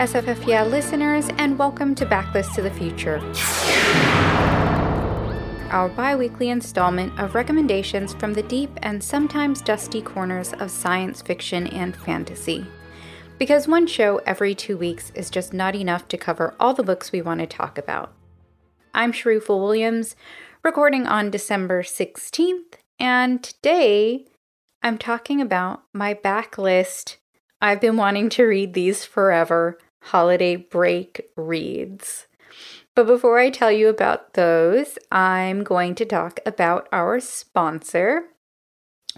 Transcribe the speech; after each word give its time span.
Hello, 0.00 0.22
SFF 0.22 0.46
Yeah 0.46 0.64
listeners, 0.64 1.28
and 1.36 1.58
welcome 1.58 1.94
to 1.96 2.06
Backlist 2.06 2.54
to 2.54 2.62
the 2.62 2.70
Future, 2.70 3.18
our 5.70 5.90
bi 5.90 6.16
weekly 6.16 6.48
installment 6.48 7.20
of 7.20 7.34
recommendations 7.34 8.14
from 8.14 8.32
the 8.32 8.42
deep 8.44 8.70
and 8.78 9.04
sometimes 9.04 9.60
dusty 9.60 10.00
corners 10.00 10.54
of 10.54 10.70
science 10.70 11.20
fiction 11.20 11.66
and 11.66 11.94
fantasy. 11.94 12.66
Because 13.38 13.68
one 13.68 13.86
show 13.86 14.22
every 14.24 14.54
two 14.54 14.78
weeks 14.78 15.12
is 15.14 15.28
just 15.28 15.52
not 15.52 15.74
enough 15.74 16.08
to 16.08 16.16
cover 16.16 16.54
all 16.58 16.72
the 16.72 16.82
books 16.82 17.12
we 17.12 17.20
want 17.20 17.40
to 17.40 17.46
talk 17.46 17.76
about. 17.76 18.10
I'm 18.94 19.12
Sharifah 19.12 19.48
Williams, 19.48 20.16
recording 20.64 21.06
on 21.06 21.30
December 21.30 21.82
16th, 21.82 22.76
and 22.98 23.42
today 23.42 24.24
I'm 24.82 24.96
talking 24.96 25.42
about 25.42 25.82
my 25.92 26.14
backlist 26.14 27.16
I've 27.62 27.82
been 27.82 27.98
wanting 27.98 28.30
to 28.30 28.44
read 28.44 28.72
these 28.72 29.04
forever 29.04 29.76
holiday 30.02 30.56
break 30.56 31.30
reads. 31.36 32.26
But 32.94 33.06
before 33.06 33.38
I 33.38 33.50
tell 33.50 33.70
you 33.70 33.88
about 33.88 34.34
those, 34.34 34.98
I'm 35.10 35.62
going 35.62 35.94
to 35.96 36.04
talk 36.04 36.40
about 36.44 36.88
our 36.92 37.20
sponsor, 37.20 38.24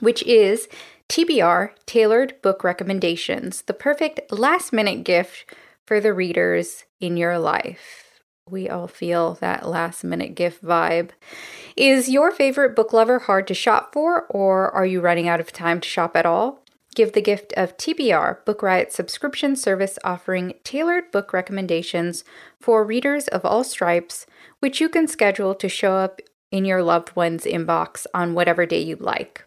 which 0.01 0.23
is 0.25 0.69
TBR 1.09 1.71
Tailored 1.87 2.41
Book 2.43 2.65
Recommendations, 2.65 3.63
the 3.63 3.75
perfect 3.75 4.31
last 4.31 4.73
minute 4.73 5.05
gift 5.05 5.47
for 5.87 6.01
the 6.01 6.13
readers 6.13 6.85
in 7.01 7.17
your 7.17 7.39
life. 7.39 8.21
We 8.49 8.69
all 8.69 8.89
feel 8.89 9.35
that 9.35 9.69
last 9.69 10.05
minute 10.05 10.35
gift 10.35 10.65
vibe. 10.65 11.11
Is 11.77 12.09
your 12.09 12.31
favorite 12.31 12.75
book 12.75 12.93
lover 12.93 13.21
hard 13.21 13.47
to 13.49 13.55
shop 13.55 13.93
for, 13.93 14.27
or 14.27 14.71
are 14.71 14.87
you 14.87 15.01
running 15.01 15.29
out 15.29 15.41
of 15.41 15.53
time 15.53 15.81
to 15.81 15.89
shop 15.89 16.17
at 16.17 16.27
all? 16.27 16.62
Give 16.95 17.13
the 17.13 17.23
gift 17.23 17.55
of 17.57 17.77
TBR, 17.79 18.45
Book 18.45 18.63
Riot 18.63 18.93
subscription 18.93 19.57
service 19.57 19.99
offering 20.05 20.55
tailored 20.63 21.11
book 21.11 21.33
recommendations 21.33 22.23
for 22.61 22.85
readers 22.85 23.29
of 23.29 23.47
all 23.47 23.65
stripes, 23.65 24.27
which 24.61 24.81
you 24.81 24.91
can 24.91 25.09
schedule 25.09 25.55
to 25.55 25.69
show 25.71 25.95
up 25.95 26.21
in 26.51 26.67
your 26.67 26.83
loved 26.83 27.17
one's 27.17 27.45
inbox 27.45 28.07
on 28.13 28.35
whatever 28.35 28.67
day 28.67 28.81
you'd 28.81 29.01
like. 29.01 29.47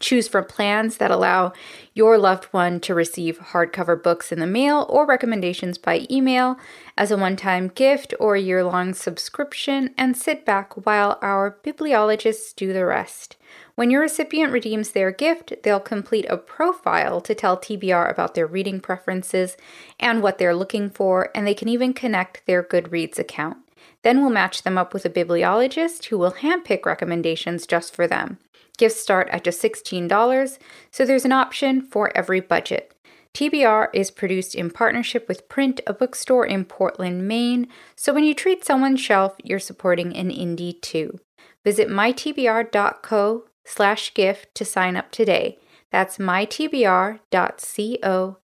Choose 0.00 0.26
from 0.26 0.46
plans 0.46 0.96
that 0.96 1.10
allow 1.10 1.52
your 1.92 2.18
loved 2.18 2.46
one 2.46 2.80
to 2.80 2.94
receive 2.94 3.38
hardcover 3.38 4.00
books 4.00 4.32
in 4.32 4.40
the 4.40 4.46
mail 4.46 4.86
or 4.88 5.06
recommendations 5.06 5.78
by 5.78 6.06
email 6.10 6.56
as 6.96 7.10
a 7.10 7.16
one 7.16 7.36
time 7.36 7.68
gift 7.68 8.12
or 8.18 8.36
year 8.36 8.64
long 8.64 8.92
subscription, 8.92 9.94
and 9.96 10.16
sit 10.16 10.44
back 10.44 10.86
while 10.86 11.18
our 11.22 11.58
bibliologists 11.64 12.54
do 12.54 12.72
the 12.72 12.84
rest. 12.84 13.36
When 13.76 13.90
your 13.90 14.02
recipient 14.02 14.52
redeems 14.52 14.90
their 14.90 15.10
gift, 15.10 15.54
they'll 15.62 15.80
complete 15.80 16.26
a 16.28 16.36
profile 16.36 17.20
to 17.20 17.34
tell 17.34 17.56
TBR 17.56 18.10
about 18.10 18.34
their 18.34 18.46
reading 18.46 18.80
preferences 18.80 19.56
and 19.98 20.22
what 20.22 20.38
they're 20.38 20.54
looking 20.54 20.90
for, 20.90 21.30
and 21.34 21.46
they 21.46 21.54
can 21.54 21.68
even 21.68 21.92
connect 21.92 22.46
their 22.46 22.62
Goodreads 22.62 23.18
account. 23.18 23.63
Then 24.04 24.20
we'll 24.20 24.30
match 24.30 24.62
them 24.62 24.78
up 24.78 24.94
with 24.94 25.04
a 25.04 25.10
bibliologist 25.10 26.04
who 26.06 26.18
will 26.18 26.32
handpick 26.32 26.84
recommendations 26.84 27.66
just 27.66 27.96
for 27.96 28.06
them. 28.06 28.38
Gifts 28.76 29.00
start 29.00 29.28
at 29.30 29.44
just 29.44 29.62
$16, 29.62 30.58
so 30.90 31.04
there's 31.04 31.24
an 31.24 31.32
option 31.32 31.80
for 31.82 32.16
every 32.16 32.40
budget. 32.40 32.94
TBR 33.32 33.88
is 33.92 34.12
produced 34.12 34.54
in 34.54 34.70
partnership 34.70 35.26
with 35.26 35.48
Print, 35.48 35.80
a 35.86 35.92
bookstore 35.92 36.46
in 36.46 36.64
Portland, 36.64 37.26
Maine, 37.26 37.66
so 37.96 38.12
when 38.12 38.24
you 38.24 38.34
treat 38.34 38.64
someone's 38.64 39.00
shelf, 39.00 39.34
you're 39.42 39.58
supporting 39.58 40.14
an 40.16 40.30
indie 40.30 40.80
too. 40.80 41.18
Visit 41.64 41.88
mytbr.co 41.88 43.44
slash 43.64 44.14
gift 44.14 44.54
to 44.54 44.64
sign 44.64 44.96
up 44.96 45.10
today. 45.10 45.58
That's 45.90 46.18
mytbr.co 46.18 47.18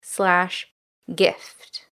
slash 0.01 0.67
gift. 1.15 1.85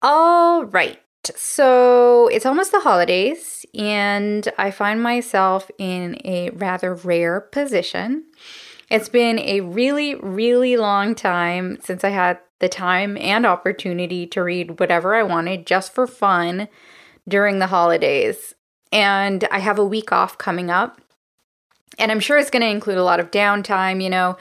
All 0.00 0.64
right. 0.64 1.00
So 1.24 2.28
it's 2.28 2.46
almost 2.46 2.72
the 2.72 2.80
holidays, 2.80 3.66
and 3.74 4.48
I 4.56 4.70
find 4.70 5.02
myself 5.02 5.70
in 5.78 6.16
a 6.24 6.50
rather 6.50 6.94
rare 6.94 7.40
position. 7.40 8.24
It's 8.90 9.08
been 9.08 9.38
a 9.38 9.60
really, 9.60 10.14
really 10.16 10.76
long 10.76 11.14
time 11.14 11.78
since 11.82 12.02
I 12.04 12.08
had 12.08 12.38
the 12.58 12.68
time 12.68 13.16
and 13.16 13.46
opportunity 13.46 14.26
to 14.28 14.42
read 14.42 14.80
whatever 14.80 15.14
I 15.14 15.22
wanted 15.22 15.66
just 15.66 15.92
for 15.94 16.06
fun 16.06 16.68
during 17.28 17.58
the 17.58 17.68
holidays. 17.68 18.54
And 18.92 19.46
I 19.50 19.60
have 19.60 19.78
a 19.78 19.84
week 19.84 20.12
off 20.12 20.38
coming 20.38 20.70
up. 20.70 21.00
And 21.98 22.10
I'm 22.10 22.20
sure 22.20 22.38
it's 22.38 22.50
going 22.50 22.62
to 22.62 22.68
include 22.68 22.98
a 22.98 23.04
lot 23.04 23.20
of 23.20 23.30
downtime, 23.30 24.02
you 24.02 24.10
know. 24.10 24.36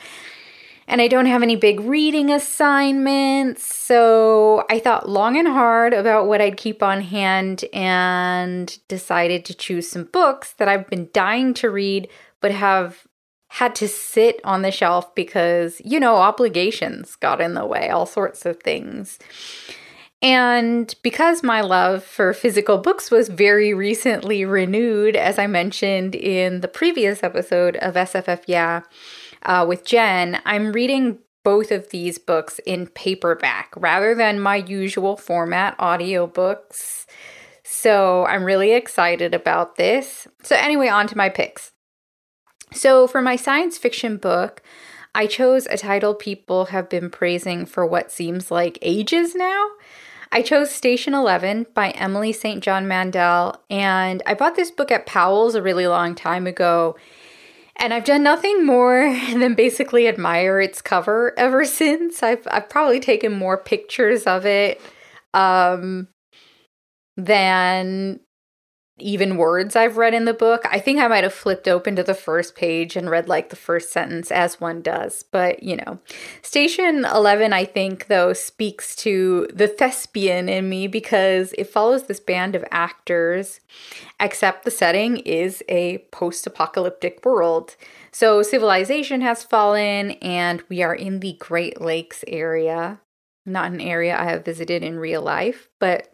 And 0.90 1.02
I 1.02 1.08
don't 1.08 1.28
have 1.28 1.44
any 1.44 1.56
big 1.56 1.80
reading 1.82 2.32
assignments. 2.32 3.76
So 3.76 4.66
I 4.72 4.80
thought 4.80 5.08
long 5.08 5.38
and 5.38 5.48
hard 5.48 5.94
about 5.94 6.26
what 6.26 6.42
I'd 6.42 6.58
keep 6.58 6.82
on 6.82 7.02
hand 7.02 7.64
and 7.72 8.76
decided 8.88 9.46
to 9.46 9.54
choose 9.54 9.88
some 9.88 10.06
books 10.06 10.54
that 10.54 10.68
I've 10.68 10.88
been 10.88 11.10
dying 11.14 11.54
to 11.56 11.70
read 11.70 12.10
but 12.42 12.52
have 12.52 13.06
had 13.50 13.76
to 13.76 13.88
sit 13.88 14.42
on 14.44 14.64
the 14.64 14.72
shelf 14.72 15.14
because, 15.14 15.80
you 15.86 16.00
know, 16.00 16.16
obligations 16.16 17.16
got 17.16 17.40
in 17.40 17.54
the 17.54 17.68
way, 17.68 17.90
all 17.90 18.08
sorts 18.08 18.46
of 18.48 18.60
things. 18.62 19.20
And 20.24 20.94
because 21.04 21.44
my 21.44 21.62
love 21.62 22.04
for 22.04 22.34
physical 22.34 22.80
books 22.80 23.12
was 23.12 23.30
very 23.30 23.76
recently 23.76 24.44
renewed, 24.44 25.16
as 25.16 25.38
I 25.38 25.46
mentioned 25.46 26.16
in 26.16 26.62
the 26.62 26.68
previous 26.68 27.22
episode 27.22 27.78
of 27.78 27.94
SFF 27.94 28.42
Yeah 28.48 28.82
uh, 29.44 29.66
with 29.68 29.86
Jen, 29.86 30.42
I'm 30.46 30.72
reading 30.72 31.20
both 31.44 31.72
of 31.72 31.90
these 31.90 32.18
books 32.18 32.60
in 32.66 32.88
paperback 32.88 33.74
rather 33.78 34.14
than 34.14 34.40
my 34.40 34.58
usual 34.58 35.16
format 35.18 35.78
audiobooks. 35.78 37.06
So 37.64 38.26
I'm 38.26 38.44
really 38.44 38.74
excited 38.74 39.34
about 39.34 39.76
this. 39.76 40.28
So, 40.44 40.56
anyway, 40.56 40.90
on 40.90 41.08
to 41.08 41.18
my 41.18 41.30
picks. 41.30 41.72
So, 42.74 43.08
for 43.08 43.22
my 43.22 43.36
science 43.36 43.78
fiction 43.78 44.18
book, 44.18 44.62
I 45.16 45.28
chose 45.28 45.66
a 45.68 45.78
title 45.78 46.14
people 46.14 46.66
have 46.66 46.90
been 46.90 47.10
praising 47.10 47.66
for 47.66 47.86
what 47.86 48.12
seems 48.12 48.52
like 48.52 48.78
ages 48.82 49.34
now. 49.34 49.66
I 50.32 50.44
chose 50.44 50.70
Station 50.70 51.16
11 51.16 51.68
by 51.74 51.90
Emily 51.92 52.32
St. 52.32 52.64
John 52.64 52.88
Mandel, 52.88 53.64
and 53.70 54.22
I 54.28 54.36
bought 54.36 54.56
this 54.56 54.70
book 54.70 54.92
at 54.92 55.08
Powell's 55.08 55.56
a 55.56 55.62
really 55.62 55.88
long 55.88 56.14
time 56.14 56.46
ago. 56.46 56.96
And 57.80 57.94
I've 57.94 58.04
done 58.04 58.24
nothing 58.24 58.66
more 58.66 59.04
than 59.34 59.56
basically 59.56 60.08
admire 60.08 60.60
its 60.60 60.82
cover 60.82 61.34
ever 61.38 61.66
since. 61.66 62.22
I've, 62.22 62.48
I've 62.52 62.70
probably 62.70 63.00
taken 63.00 63.32
more 63.32 63.58
pictures 63.58 64.24
of 64.24 64.46
it 64.46 64.82
um, 65.34 66.10
than 67.16 68.20
even 69.02 69.38
words 69.38 69.76
I've 69.76 69.98
read 69.98 70.14
in 70.14 70.26
the 70.26 70.34
book. 70.34 70.64
I 70.70 70.80
think 70.80 71.00
I 71.00 71.08
might 71.08 71.24
have 71.24 71.34
flipped 71.34 71.68
open 71.68 71.96
to 71.96 72.04
the 72.04 72.14
first 72.14 72.56
page 72.56 72.96
and 72.96 73.10
read 73.10 73.28
like 73.28 73.50
the 73.50 73.56
first 73.56 73.92
sentence 73.92 74.32
as 74.32 74.60
one 74.60 74.82
does. 74.82 75.24
But, 75.24 75.64
you 75.64 75.76
know, 75.76 76.00
Station 76.42 77.06
11, 77.06 77.54
I 77.54 77.66
think, 77.66 78.08
though, 78.08 78.34
speaks 78.34 78.96
to 78.98 79.48
the 79.54 79.68
thespian 79.68 80.50
in 80.50 80.70
me 80.70 80.88
because 80.88 81.54
it 81.58 81.70
follows 81.70 82.08
this 82.08 82.20
band 82.20 82.56
of 82.56 82.66
actors, 82.72 83.60
except 84.20 84.66
the 84.66 84.72
setting 84.72 85.18
is 85.18 85.64
a 85.70 86.00
post 86.12 86.46
apocalyptic 86.48 87.24
world. 87.26 87.76
So 88.12 88.42
civilization 88.42 89.22
has 89.22 89.44
fallen, 89.44 90.12
and 90.22 90.64
we 90.70 90.84
are 90.84 90.96
in 90.96 91.20
the 91.20 91.34
Great 91.40 91.80
Lakes 91.80 92.24
area. 92.28 93.00
Not 93.46 93.72
an 93.72 93.82
area 93.82 94.18
I 94.18 94.26
have 94.26 94.46
visited 94.46 94.84
in 94.84 95.00
real 95.00 95.22
life, 95.22 95.70
but 95.80 96.14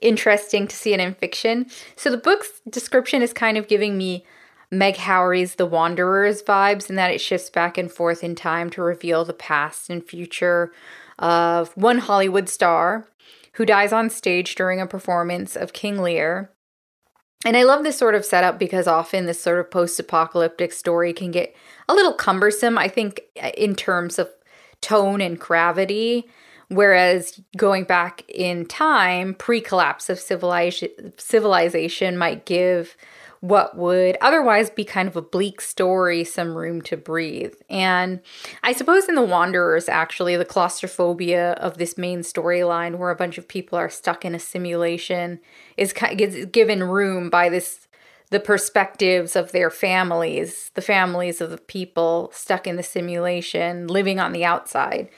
interesting 0.00 0.66
to 0.66 0.76
see 0.76 0.92
it 0.92 1.00
in 1.00 1.14
fiction. 1.14 1.66
So 1.96 2.10
the 2.10 2.16
book's 2.16 2.60
description 2.68 3.22
is 3.22 3.32
kind 3.32 3.56
of 3.56 3.68
giving 3.68 3.96
me 3.96 4.24
Meg 4.70 4.96
Howrey's 4.96 5.54
The 5.54 5.66
Wanderers 5.66 6.42
vibes 6.42 6.90
in 6.90 6.96
that 6.96 7.10
it 7.10 7.20
shifts 7.20 7.50
back 7.50 7.78
and 7.78 7.90
forth 7.90 8.24
in 8.24 8.34
time 8.34 8.70
to 8.70 8.82
reveal 8.82 9.24
the 9.24 9.32
past 9.32 9.90
and 9.90 10.04
future 10.04 10.72
of 11.18 11.76
one 11.76 11.98
Hollywood 11.98 12.48
star 12.48 13.06
who 13.52 13.64
dies 13.64 13.92
on 13.92 14.10
stage 14.10 14.54
during 14.56 14.80
a 14.80 14.86
performance 14.86 15.56
of 15.56 15.72
King 15.72 15.98
Lear. 16.02 16.50
And 17.44 17.56
I 17.56 17.62
love 17.62 17.84
this 17.84 17.98
sort 17.98 18.14
of 18.14 18.24
setup 18.24 18.58
because 18.58 18.88
often 18.88 19.26
this 19.26 19.40
sort 19.40 19.60
of 19.60 19.70
post 19.70 20.00
apocalyptic 20.00 20.72
story 20.72 21.12
can 21.12 21.30
get 21.30 21.54
a 21.88 21.94
little 21.94 22.14
cumbersome, 22.14 22.78
I 22.78 22.88
think, 22.88 23.20
in 23.56 23.74
terms 23.74 24.18
of 24.18 24.30
tone 24.80 25.20
and 25.20 25.38
gravity. 25.38 26.26
Whereas 26.68 27.40
going 27.56 27.84
back 27.84 28.24
in 28.28 28.66
time, 28.66 29.34
pre 29.34 29.60
collapse 29.60 30.08
of 30.08 30.18
civilization, 30.18 32.16
might 32.18 32.44
give 32.44 32.96
what 33.44 33.76
would 33.76 34.16
otherwise 34.22 34.70
be 34.70 34.84
kind 34.84 35.06
of 35.06 35.16
a 35.16 35.22
bleak 35.22 35.60
story 35.60 36.24
some 36.24 36.56
room 36.56 36.80
to 36.80 36.96
breathe. 36.96 37.52
And 37.68 38.20
I 38.62 38.72
suppose 38.72 39.06
in 39.06 39.16
The 39.16 39.22
Wanderers, 39.22 39.86
actually, 39.86 40.34
the 40.36 40.46
claustrophobia 40.46 41.52
of 41.52 41.76
this 41.76 41.98
main 41.98 42.20
storyline, 42.20 42.96
where 42.96 43.10
a 43.10 43.16
bunch 43.16 43.36
of 43.36 43.46
people 43.46 43.76
are 43.78 43.90
stuck 43.90 44.24
in 44.24 44.34
a 44.34 44.38
simulation, 44.38 45.40
is 45.76 45.92
given 45.92 46.84
room 46.84 47.28
by 47.28 47.50
this 47.50 47.86
the 48.30 48.40
perspectives 48.40 49.36
of 49.36 49.52
their 49.52 49.70
families, 49.70 50.70
the 50.74 50.82
families 50.82 51.42
of 51.42 51.50
the 51.50 51.58
people 51.58 52.30
stuck 52.32 52.66
in 52.66 52.76
the 52.76 52.82
simulation, 52.82 53.86
living 53.86 54.18
on 54.18 54.32
the 54.32 54.44
outside. 54.44 55.10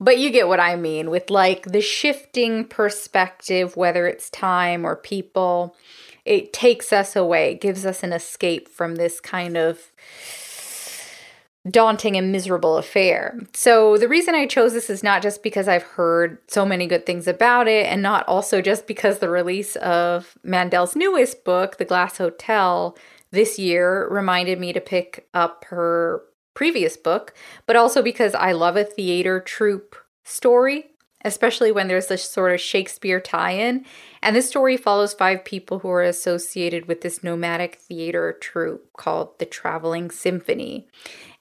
But 0.00 0.18
you 0.18 0.30
get 0.30 0.48
what 0.48 0.60
I 0.60 0.76
mean 0.76 1.10
with 1.10 1.30
like 1.30 1.64
the 1.64 1.82
shifting 1.82 2.64
perspective, 2.64 3.76
whether 3.76 4.06
it's 4.06 4.30
time 4.30 4.84
or 4.84 4.96
people 4.96 5.76
it 6.24 6.52
takes 6.52 6.92
us 6.92 7.16
away, 7.16 7.52
it 7.52 7.60
gives 7.60 7.86
us 7.86 8.02
an 8.02 8.12
escape 8.12 8.68
from 8.68 8.96
this 8.96 9.20
kind 9.20 9.56
of 9.56 9.90
daunting 11.68 12.16
and 12.16 12.32
miserable 12.32 12.78
affair. 12.78 13.38
So, 13.52 13.96
the 13.96 14.08
reason 14.08 14.34
I 14.34 14.46
chose 14.46 14.72
this 14.72 14.90
is 14.90 15.02
not 15.02 15.22
just 15.22 15.42
because 15.42 15.68
I've 15.68 15.82
heard 15.82 16.38
so 16.46 16.64
many 16.64 16.86
good 16.86 17.04
things 17.04 17.26
about 17.26 17.68
it, 17.68 17.86
and 17.86 18.02
not 18.02 18.26
also 18.26 18.60
just 18.62 18.86
because 18.86 19.18
the 19.18 19.28
release 19.28 19.76
of 19.76 20.38
Mandel's 20.42 20.96
newest 20.96 21.44
book, 21.44 21.76
The 21.76 21.84
Glass 21.84 22.18
Hotel, 22.18 22.96
this 23.30 23.58
year 23.58 24.08
reminded 24.08 24.58
me 24.58 24.72
to 24.72 24.80
pick 24.80 25.26
up 25.34 25.64
her 25.68 26.22
previous 26.54 26.96
book, 26.96 27.34
but 27.66 27.76
also 27.76 28.02
because 28.02 28.34
I 28.34 28.52
love 28.52 28.76
a 28.76 28.84
theater 28.84 29.40
troupe 29.40 29.96
story 30.24 30.90
especially 31.24 31.70
when 31.70 31.88
there's 31.88 32.06
this 32.06 32.28
sort 32.28 32.52
of 32.52 32.60
Shakespeare 32.60 33.20
tie 33.20 33.52
in. 33.52 33.84
And 34.22 34.34
this 34.34 34.48
story 34.48 34.76
follows 34.76 35.12
five 35.12 35.44
people 35.44 35.80
who 35.80 35.88
are 35.90 36.02
associated 36.02 36.86
with 36.86 37.02
this 37.02 37.22
nomadic 37.22 37.76
theater 37.76 38.36
troupe 38.40 38.90
called 38.96 39.38
the 39.38 39.46
Traveling 39.46 40.10
Symphony. 40.10 40.88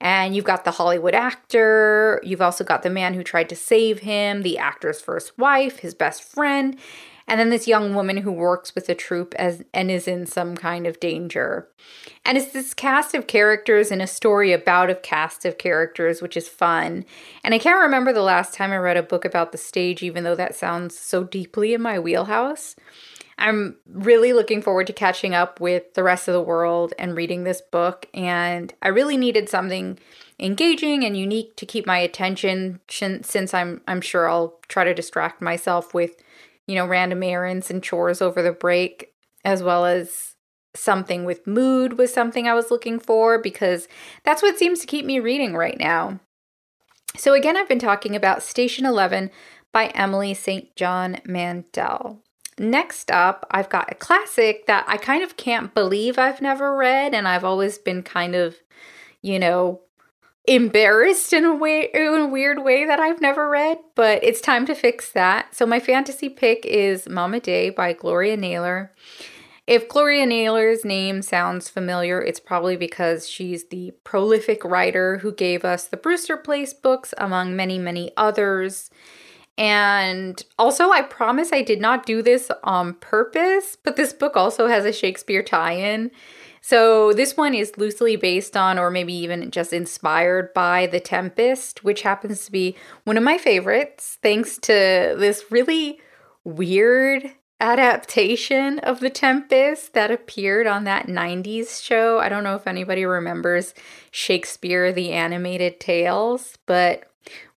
And 0.02 0.36
you've 0.36 0.46
got 0.46 0.64
the 0.64 0.72
Hollywood 0.72 1.14
actor, 1.14 2.22
you've 2.24 2.42
also 2.42 2.64
got 2.64 2.84
the 2.84 2.90
man 2.90 3.14
who 3.14 3.24
tried 3.24 3.50
to 3.50 3.56
save 3.56 4.00
him, 4.00 4.42
the 4.42 4.58
actor's 4.58 5.02
first 5.02 5.38
wife, 5.38 5.80
his 5.80 5.94
best 5.94 6.24
friend, 6.24 6.78
and 7.30 7.40
then 7.40 7.52
this 7.52 7.68
young 7.68 7.94
woman 7.94 8.18
who 8.18 8.32
works 8.32 8.74
with 8.74 8.88
the 8.88 8.96
troupe 8.96 9.36
as 9.36 9.64
and 9.72 9.92
is 9.92 10.08
in 10.08 10.26
some 10.26 10.58
kind 10.58 10.88
of 10.88 11.00
danger. 11.00 11.68
And 12.26 12.38
it's 12.40 12.52
this 12.52 12.74
cast 12.74 13.14
of 13.14 13.28
characters 13.28 13.92
and 13.92 14.02
a 14.02 14.08
story 14.08 14.52
about 14.52 14.90
a 14.90 14.96
cast 14.96 15.46
of 15.46 15.60
characters, 15.60 16.24
which 16.24 16.36
is 16.36 16.50
fun. 16.50 17.06
And 17.44 17.54
I 17.54 17.60
can't 17.60 17.84
remember 17.84 18.12
the 18.12 18.24
last 18.24 18.56
time 18.56 18.72
I 18.72 18.78
read 18.78 18.98
a 18.98 19.04
book 19.04 19.26
about 19.26 19.52
the 19.52 19.60
stage, 19.60 20.02
even 20.02 20.24
though 20.24 20.36
that 20.36 20.56
sounds 20.56 20.98
so 20.98 21.24
deeply 21.24 21.76
in 21.76 21.84
my 21.84 22.00
wheelhouse. 22.00 22.76
I'm 23.38 23.78
really 23.88 24.34
looking 24.34 24.62
forward 24.62 24.88
to 24.88 24.94
catching 24.94 25.34
up 25.34 25.62
with 25.62 25.94
the 25.94 26.04
rest 26.04 26.28
of 26.28 26.34
the 26.34 26.42
world 26.42 26.94
and 26.98 27.16
reading 27.16 27.44
this 27.44 27.62
book. 27.62 28.08
And 28.14 28.74
I 28.82 28.88
really 28.90 29.18
needed 29.18 29.50
something 29.50 30.00
engaging 30.40 31.06
and 31.06 31.16
unique 31.16 31.56
to 31.58 31.66
keep 31.66 31.86
my 31.86 32.00
attention 32.00 32.80
since 32.90 33.54
I'm 33.54 33.82
I'm 33.88 34.02
sure 34.02 34.28
I'll 34.28 34.60
try 34.68 34.84
to 34.84 34.94
distract 34.94 35.42
myself 35.42 35.94
with 35.94 36.16
you 36.70 36.76
know, 36.76 36.86
random 36.86 37.24
errands 37.24 37.72
and 37.72 37.82
chores 37.82 38.22
over 38.22 38.44
the 38.44 38.52
break, 38.52 39.12
as 39.44 39.64
well 39.64 39.86
as 39.86 40.36
something 40.76 41.26
with 41.26 41.48
mood 41.48 41.98
was 41.98 42.14
something 42.14 42.48
I 42.48 42.54
was 42.54 42.70
looking 42.70 43.00
for 43.00 43.42
because 43.42 43.88
that's 44.24 44.44
what 44.44 44.60
seems 44.60 44.80
to 44.80 44.86
keep 44.86 45.04
me 45.04 45.20
reading 45.20 45.56
right 45.56 45.80
now. 45.80 46.20
So, 47.18 47.34
again, 47.34 47.58
I've 47.58 47.68
been 47.68 47.80
talking 47.80 48.16
about 48.16 48.44
Station 48.44 48.86
11 48.86 49.32
by 49.74 49.88
Emily 49.96 50.36
St. 50.36 50.76
John 50.76 51.18
Mandel. 51.26 52.22
Next 52.60 53.10
up, 53.10 53.48
I've 53.50 53.70
got 53.70 53.92
a 53.92 53.96
classic 53.96 54.68
that 54.68 54.86
I 54.88 54.98
kind 54.98 55.24
of 55.24 55.38
can't 55.38 55.74
believe 55.74 56.20
I've 56.20 56.40
never 56.40 56.76
read, 56.76 57.16
and 57.16 57.28
I've 57.28 57.44
always 57.44 57.80
been 57.80 58.04
kind 58.04 58.36
of, 58.36 58.58
you 59.24 59.40
know, 59.40 59.82
embarrassed 60.46 61.34
in 61.34 61.46
a 61.46 61.56
way 61.56 61.90
in 61.94 62.08
a 62.08 62.28
weird 62.28 62.64
way 62.64 62.86
that 62.86 63.00
I've 63.00 63.22
never 63.22 63.50
read, 63.50 63.78
but 63.96 64.24
it's 64.24 64.42
time 64.42 64.66
to 64.66 64.76
fix 64.76 65.12
that. 65.12 65.54
So 65.56 65.66
my 65.66 65.80
fantasy 65.80 66.30
pick 66.30 66.66
is 66.66 67.08
Mama 67.08 67.40
Day 67.40 67.70
by 67.70 67.94
Gloria 67.94 68.38
Naylor. 68.38 68.94
If 69.68 69.88
Gloria 69.88 70.26
Naylor's 70.26 70.84
name 70.84 71.22
sounds 71.22 71.70
familiar, 71.70 72.20
it's 72.20 72.40
probably 72.40 72.76
because 72.76 73.30
she's 73.30 73.68
the 73.68 73.92
prolific 74.04 74.64
writer 74.66 75.20
who 75.20 75.32
gave 75.32 75.64
us 75.64 75.86
the 75.86 75.98
Brewster 75.98 76.38
Place 76.38 76.74
books 76.74 77.14
among 77.20 77.56
many, 77.56 77.78
many 77.78 78.12
others. 78.18 78.90
And 79.60 80.44
also, 80.58 80.90
I 80.90 81.04
promise 81.04 81.54
I 81.54 81.62
did 81.62 81.80
not 81.80 82.08
do 82.08 82.24
this 82.24 82.50
on 82.64 82.96
purpose, 82.96 83.78
but 83.84 83.96
this 83.96 84.12
book 84.12 84.36
also 84.36 84.68
has 84.68 84.86
a 84.86 84.94
Shakespeare 84.94 85.44
tie 85.44 85.74
in. 85.74 86.10
So 86.62 87.14
this 87.14 87.38
one 87.38 87.54
is 87.54 87.78
loosely 87.78 88.16
based 88.16 88.56
on, 88.58 88.78
or 88.78 88.90
maybe 88.90 89.14
even 89.14 89.52
just 89.52 89.74
inspired 89.74 90.54
by 90.54 90.88
The 90.88 91.00
Tempest, 91.00 91.84
which 91.84 92.02
happens 92.02 92.46
to 92.46 92.52
be 92.52 92.76
one 93.04 93.18
of 93.18 93.24
my 93.24 93.38
favorites, 93.38 94.18
thanks 94.22 94.58
to 94.60 95.16
this 95.18 95.46
really 95.50 96.00
weird 96.44 97.32
adaptation 97.62 98.80
of 98.80 99.00
The 99.00 99.10
Tempest 99.10 99.94
that 99.94 100.12
appeared 100.12 100.68
on 100.68 100.86
that 100.86 101.08
90s 101.08 101.84
show. 101.84 102.20
I 102.20 102.30
don't 102.30 102.44
know 102.44 102.56
if 102.56 102.68
anybody 102.68 103.06
remembers 103.06 103.74
Shakespeare 104.12 104.94
the 104.94 105.12
Animated 105.12 105.80
Tales, 105.80 106.58
but 106.66 107.04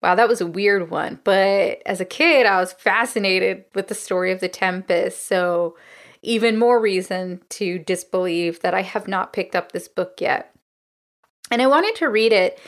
wow, 0.02 0.14
that 0.14 0.28
was 0.28 0.40
a 0.40 0.46
weird 0.46 0.90
one. 0.90 1.20
But 1.22 1.82
as 1.86 2.00
a 2.00 2.04
kid, 2.04 2.46
I 2.46 2.58
was 2.58 2.72
fascinated 2.72 3.64
with 3.74 3.88
the 3.88 3.94
story 3.94 4.32
of 4.32 4.40
The 4.40 4.48
Tempest. 4.48 5.26
So 5.26 5.76
even 6.22 6.58
more 6.58 6.80
reason 6.80 7.42
to 7.50 7.78
disbelieve 7.78 8.60
that 8.60 8.74
I 8.74 8.82
have 8.82 9.08
not 9.08 9.32
picked 9.32 9.56
up 9.56 9.72
this 9.72 9.88
book 9.88 10.20
yet. 10.20 10.54
And 11.50 11.60
I 11.60 11.66
wanted 11.66 11.96
to 11.96 12.08
read 12.08 12.32
it 12.32 12.58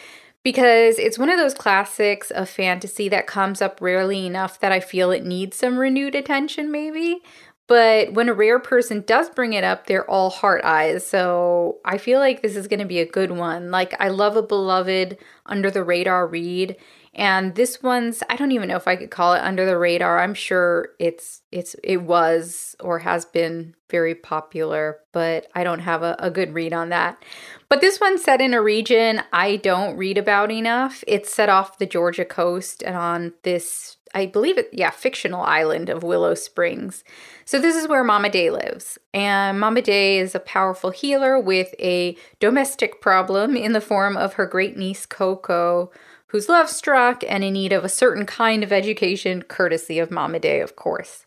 because 0.43 0.99
it's 0.99 1.19
one 1.19 1.31
of 1.31 1.39
those 1.39 1.55
classics 1.55 2.31
of 2.31 2.51
fantasy 2.51 3.09
that 3.09 3.27
comes 3.27 3.63
up 3.63 3.81
rarely 3.81 4.27
enough 4.27 4.61
that 4.61 4.73
I 4.73 4.81
feel 4.81 5.11
it 5.11 5.25
needs 5.25 5.57
some 5.57 5.79
renewed 5.79 6.15
attention, 6.15 6.71
maybe. 6.71 7.21
But 7.67 8.13
when 8.13 8.29
a 8.29 8.35
rare 8.35 8.59
person 8.59 9.05
does 9.07 9.31
bring 9.31 9.55
it 9.55 9.65
up, 9.65 9.87
they're 9.87 10.09
all 10.09 10.29
heart 10.29 10.63
eyes. 10.65 11.07
So 11.07 11.79
I 11.85 11.97
feel 11.97 12.19
like 12.19 12.43
this 12.43 12.57
is 12.57 12.69
going 12.69 12.81
to 12.81 12.87
be 12.87 13.01
a 13.01 13.07
good 13.07 13.31
one. 13.31 13.71
Like, 13.71 13.95
I 13.99 14.09
love 14.09 14.37
a 14.37 14.43
beloved 14.43 15.17
under 15.47 15.71
the 15.71 15.83
radar 15.83 16.27
read. 16.27 16.77
And 17.15 17.55
this 17.55 17.83
one's 17.83 18.23
I 18.29 18.37
don't 18.37 18.53
even 18.53 18.69
know 18.69 18.77
if 18.77 18.89
I 18.89 18.97
could 18.97 19.11
call 19.11 19.35
it 19.35 19.41
under 19.41 19.65
the 19.65 19.79
radar. 19.79 20.21
I'm 20.21 20.35
sure 20.35 20.91
it's 20.99 21.43
it's 21.53 21.77
it 21.85 22.03
was 22.03 22.75
or 22.81 22.99
has 23.01 23.25
been 23.25 23.75
very 23.89 24.15
popular, 24.15 24.99
but 25.13 25.47
I 25.55 25.63
don't 25.63 25.81
have 25.81 26.03
a, 26.03 26.17
a 26.19 26.31
good 26.31 26.53
read 26.53 26.73
on 26.73 26.89
that. 26.89 27.23
But 27.69 27.81
this 27.81 28.01
one's 28.01 28.25
set 28.25 28.41
in 28.41 28.55
a 28.55 28.63
region 28.63 29.23
I 29.33 29.57
don't 29.57 29.97
read 29.97 30.19
about 30.19 30.51
enough. 30.51 31.05
It's 31.07 31.33
set 31.33 31.49
off 31.49 31.79
the 31.79 31.87
Georgia 31.87 32.25
coast 32.25 32.83
and 32.83 32.97
on 32.97 33.35
this 33.43 33.97
I 34.15 34.27
believe 34.27 34.57
it, 34.57 34.71
yeah, 34.73 34.91
fictional 34.91 35.43
island 35.43 35.89
of 35.89 36.05
Willow 36.05 36.35
Springs. 36.35 37.03
So 37.45 37.59
this 37.59 37.75
is 37.77 37.89
where 37.89 38.05
Mama 38.05 38.31
Day 38.31 38.51
lives. 38.51 38.97
And 39.13 39.59
Mama 39.59 39.83
Day 39.83 40.19
is 40.19 40.35
a 40.35 40.41
powerful 40.41 40.91
healer 40.91 41.39
with 41.39 41.75
a 41.81 42.17
domestic 42.39 43.01
problem 43.01 43.57
in 43.57 43.73
the 43.73 43.81
form 43.81 44.17
of 44.17 44.35
her 44.35 44.47
great 44.47 44.77
niece 44.77 45.05
Cocoa, 45.05 45.91
who's 46.29 46.49
love 46.49 46.71
struck 46.71 47.23
and 47.29 47.43
in 47.43 47.55
need 47.55 47.73
of 47.73 47.85
a 47.85 47.89
certain 47.89 48.25
kind 48.25 48.63
of 48.63 48.73
education, 48.73 49.43
courtesy 49.43 49.99
of 49.99 50.11
Mama 50.11 50.39
Day, 50.39 50.61
of 50.61 50.77
course. 50.77 51.27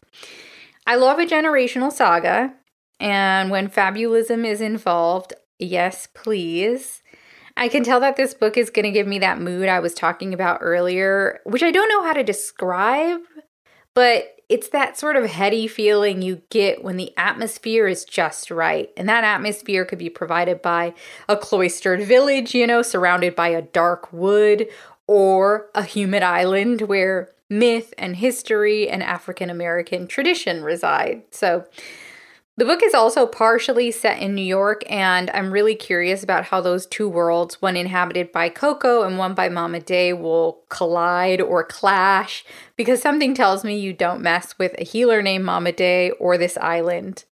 I 0.85 0.95
love 0.95 1.19
a 1.19 1.25
generational 1.25 1.91
saga, 1.91 2.53
and 2.99 3.51
when 3.51 3.69
fabulism 3.69 4.45
is 4.45 4.61
involved, 4.61 5.33
yes, 5.59 6.07
please. 6.13 7.03
I 7.57 7.67
can 7.67 7.83
tell 7.83 7.99
that 8.01 8.15
this 8.15 8.33
book 8.33 8.55
is 8.55 8.69
going 8.69 8.85
to 8.85 8.91
give 8.91 9.07
me 9.07 9.19
that 9.19 9.41
mood 9.41 9.67
I 9.67 9.79
was 9.79 9.93
talking 9.93 10.33
about 10.33 10.59
earlier, 10.61 11.41
which 11.43 11.63
I 11.63 11.71
don't 11.71 11.89
know 11.89 12.03
how 12.03 12.13
to 12.13 12.23
describe, 12.23 13.19
but 13.93 14.35
it's 14.47 14.69
that 14.69 14.97
sort 14.97 15.17
of 15.17 15.25
heady 15.25 15.67
feeling 15.67 16.21
you 16.21 16.41
get 16.49 16.83
when 16.83 16.95
the 16.95 17.13
atmosphere 17.17 17.87
is 17.87 18.05
just 18.05 18.49
right. 18.49 18.89
And 18.95 19.09
that 19.09 19.23
atmosphere 19.23 19.83
could 19.83 19.99
be 19.99 20.09
provided 20.09 20.61
by 20.61 20.93
a 21.27 21.35
cloistered 21.35 22.01
village, 22.03 22.55
you 22.55 22.65
know, 22.65 22.81
surrounded 22.81 23.35
by 23.35 23.49
a 23.49 23.61
dark 23.61 24.13
wood, 24.13 24.67
or 25.07 25.69
a 25.73 25.83
humid 25.83 26.21
island 26.21 26.81
where 26.81 27.29
myth 27.49 27.93
and 27.97 28.17
history 28.17 28.89
and 28.89 29.01
African 29.01 29.49
American 29.49 30.07
tradition 30.07 30.63
reside. 30.63 31.23
So, 31.31 31.65
the 32.57 32.65
book 32.65 32.81
is 32.81 32.95
also 32.95 33.27
partially 33.27 33.91
set 33.91 34.19
in 34.19 34.33
New 34.33 34.41
York, 34.41 34.81
and 34.89 35.29
I'm 35.29 35.51
really 35.51 35.75
curious 35.75 36.23
about 36.23 36.45
how 36.45 36.59
those 36.59 36.87
two 36.87 37.07
worlds, 37.07 37.61
one 37.61 37.77
inhabited 37.77 38.31
by 38.31 38.49
Cocoa 38.49 39.03
and 39.03 39.19
one 39.19 39.35
by 39.35 39.47
Mama 39.47 39.79
Day, 39.79 40.11
will 40.11 40.63
collide 40.67 41.39
or 41.39 41.63
clash 41.63 42.43
because 42.75 42.99
something 42.99 43.35
tells 43.35 43.63
me 43.63 43.77
you 43.77 43.93
don't 43.93 44.21
mess 44.21 44.57
with 44.57 44.73
a 44.79 44.83
healer 44.83 45.21
named 45.21 45.45
Mama 45.45 45.71
Day 45.71 46.09
or 46.11 46.35
this 46.35 46.57
island. 46.57 47.25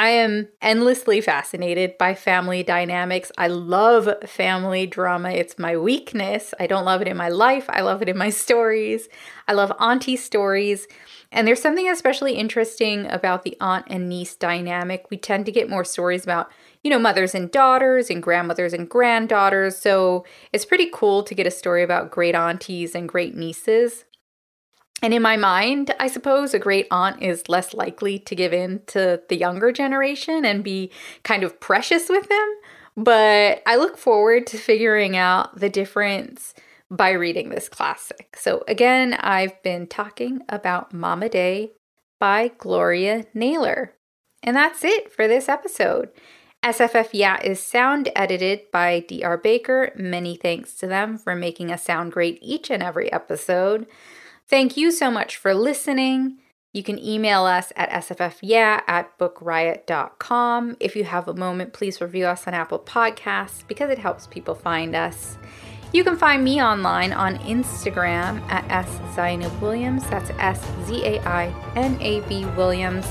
I 0.00 0.10
am 0.10 0.46
endlessly 0.62 1.20
fascinated 1.20 1.98
by 1.98 2.14
family 2.14 2.62
dynamics. 2.62 3.32
I 3.36 3.48
love 3.48 4.08
family 4.26 4.86
drama. 4.86 5.30
It's 5.30 5.58
my 5.58 5.76
weakness. 5.76 6.54
I 6.60 6.68
don't 6.68 6.84
love 6.84 7.02
it 7.02 7.08
in 7.08 7.16
my 7.16 7.28
life. 7.28 7.64
I 7.68 7.80
love 7.80 8.00
it 8.00 8.08
in 8.08 8.16
my 8.16 8.30
stories. 8.44 9.08
I 9.48 9.54
love 9.54 9.72
auntie 9.80 10.16
stories. 10.16 10.86
And 11.32 11.48
there's 11.48 11.60
something 11.60 11.88
especially 11.88 12.34
interesting 12.34 13.06
about 13.06 13.42
the 13.42 13.56
aunt 13.60 13.86
and 13.88 14.08
niece 14.08 14.36
dynamic. 14.36 15.10
We 15.10 15.16
tend 15.16 15.46
to 15.46 15.52
get 15.52 15.68
more 15.68 15.84
stories 15.84 16.22
about, 16.22 16.50
you 16.84 16.90
know, 16.90 16.98
mothers 17.00 17.34
and 17.34 17.50
daughters 17.50 18.08
and 18.08 18.22
grandmothers 18.22 18.72
and 18.72 18.88
granddaughters. 18.88 19.76
So 19.76 20.24
it's 20.52 20.64
pretty 20.64 20.90
cool 20.92 21.24
to 21.24 21.34
get 21.34 21.46
a 21.46 21.50
story 21.50 21.82
about 21.82 22.12
great 22.12 22.36
aunties 22.36 22.94
and 22.94 23.08
great 23.08 23.36
nieces. 23.36 24.04
And 25.02 25.14
in 25.14 25.22
my 25.22 25.36
mind, 25.36 25.94
I 26.00 26.08
suppose 26.08 26.54
a 26.54 26.58
great 26.58 26.88
aunt 26.90 27.22
is 27.22 27.48
less 27.48 27.72
likely 27.72 28.18
to 28.20 28.34
give 28.34 28.52
in 28.52 28.82
to 28.88 29.22
the 29.28 29.36
younger 29.36 29.70
generation 29.70 30.44
and 30.44 30.64
be 30.64 30.90
kind 31.22 31.44
of 31.44 31.60
precious 31.60 32.08
with 32.08 32.28
them. 32.28 32.54
But 32.96 33.62
I 33.64 33.76
look 33.76 33.96
forward 33.96 34.46
to 34.48 34.58
figuring 34.58 35.16
out 35.16 35.60
the 35.60 35.68
difference 35.68 36.52
by 36.90 37.10
reading 37.10 37.50
this 37.50 37.68
classic. 37.68 38.36
So, 38.36 38.64
again, 38.66 39.14
I've 39.14 39.62
been 39.62 39.86
talking 39.86 40.40
about 40.48 40.92
Mama 40.92 41.28
Day 41.28 41.72
by 42.18 42.50
Gloria 42.58 43.26
Naylor. 43.34 43.94
And 44.42 44.56
that's 44.56 44.82
it 44.82 45.12
for 45.12 45.28
this 45.28 45.48
episode. 45.48 46.10
SFF 46.64 47.10
Yeah 47.12 47.40
is 47.40 47.60
sound 47.60 48.10
edited 48.16 48.70
by 48.72 49.04
DR 49.06 49.36
Baker. 49.36 49.92
Many 49.96 50.36
thanks 50.36 50.74
to 50.76 50.88
them 50.88 51.18
for 51.18 51.36
making 51.36 51.70
us 51.70 51.84
sound 51.84 52.10
great 52.10 52.38
each 52.42 52.68
and 52.68 52.82
every 52.82 53.12
episode. 53.12 53.86
Thank 54.48 54.78
you 54.78 54.90
so 54.90 55.10
much 55.10 55.36
for 55.36 55.52
listening. 55.52 56.38
You 56.72 56.82
can 56.82 56.98
email 56.98 57.44
us 57.44 57.70
at 57.76 57.90
sffyeah 57.90 58.82
at 58.86 59.18
bookriot.com. 59.18 60.76
If 60.80 60.96
you 60.96 61.04
have 61.04 61.28
a 61.28 61.34
moment, 61.34 61.72
please 61.74 62.00
review 62.00 62.26
us 62.26 62.46
on 62.46 62.54
Apple 62.54 62.78
Podcasts 62.78 63.66
because 63.66 63.90
it 63.90 63.98
helps 63.98 64.26
people 64.26 64.54
find 64.54 64.94
us. 64.94 65.36
You 65.92 66.04
can 66.04 66.16
find 66.16 66.44
me 66.44 66.62
online 66.62 67.12
on 67.12 67.36
Instagram 67.38 68.40
at 68.50 68.64
S. 68.70 68.88
That's 69.16 70.30
S 70.38 70.66
Z 70.86 71.04
A 71.04 71.20
I 71.26 71.72
N 71.76 72.00
A 72.00 72.20
B 72.28 72.44
Williams. 72.56 73.06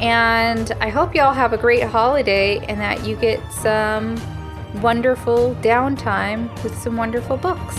And 0.00 0.72
I 0.80 0.88
hope 0.88 1.14
y'all 1.14 1.32
have 1.32 1.52
a 1.52 1.58
great 1.58 1.82
holiday 1.84 2.58
and 2.66 2.80
that 2.80 3.04
you 3.06 3.16
get 3.16 3.40
some 3.52 4.16
wonderful 4.80 5.54
downtime 5.56 6.50
with 6.64 6.76
some 6.78 6.96
wonderful 6.96 7.36
books. 7.36 7.76